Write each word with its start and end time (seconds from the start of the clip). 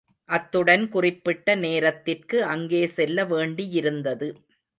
அத்துடன் 0.29 0.89
குறிப்பிட்ட 0.89 1.55
நேரத்திற்கு 1.57 2.43
அங்கே 2.45 2.87
செல்ல 2.87 3.25
வேண்டியிருந்தது. 3.25 4.29